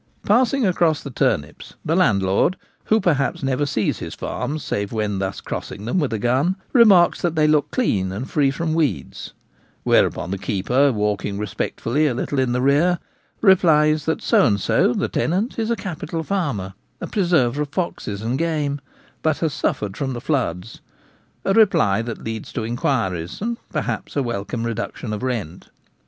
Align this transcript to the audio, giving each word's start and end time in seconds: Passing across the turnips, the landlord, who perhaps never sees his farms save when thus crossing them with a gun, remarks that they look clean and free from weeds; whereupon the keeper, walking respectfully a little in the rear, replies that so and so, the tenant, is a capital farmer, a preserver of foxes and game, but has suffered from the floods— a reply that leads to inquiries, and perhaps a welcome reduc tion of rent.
Passing 0.23 0.65
across 0.65 1.03
the 1.03 1.11
turnips, 1.11 1.75
the 1.85 1.95
landlord, 1.95 2.57
who 2.85 2.99
perhaps 2.99 3.43
never 3.43 3.67
sees 3.67 3.99
his 3.99 4.15
farms 4.15 4.63
save 4.63 4.91
when 4.91 5.19
thus 5.19 5.41
crossing 5.41 5.85
them 5.85 5.99
with 5.99 6.11
a 6.11 6.17
gun, 6.17 6.55
remarks 6.73 7.21
that 7.21 7.35
they 7.35 7.45
look 7.47 7.69
clean 7.69 8.11
and 8.11 8.27
free 8.27 8.49
from 8.49 8.73
weeds; 8.73 9.33
whereupon 9.83 10.31
the 10.31 10.39
keeper, 10.39 10.91
walking 10.91 11.37
respectfully 11.37 12.07
a 12.07 12.15
little 12.15 12.39
in 12.39 12.51
the 12.51 12.63
rear, 12.63 12.97
replies 13.41 14.05
that 14.05 14.23
so 14.23 14.43
and 14.43 14.59
so, 14.59 14.91
the 14.91 15.07
tenant, 15.07 15.59
is 15.59 15.69
a 15.69 15.75
capital 15.75 16.23
farmer, 16.23 16.73
a 16.99 17.05
preserver 17.05 17.61
of 17.61 17.69
foxes 17.69 18.23
and 18.23 18.39
game, 18.39 18.81
but 19.21 19.37
has 19.37 19.53
suffered 19.53 19.95
from 19.95 20.13
the 20.13 20.19
floods— 20.19 20.81
a 21.45 21.53
reply 21.53 22.01
that 22.01 22.23
leads 22.23 22.51
to 22.51 22.63
inquiries, 22.63 23.39
and 23.39 23.57
perhaps 23.69 24.15
a 24.15 24.23
welcome 24.23 24.63
reduc 24.63 24.95
tion 24.95 25.13
of 25.13 25.21
rent. 25.21 25.69